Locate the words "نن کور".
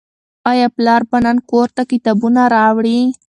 1.25-1.67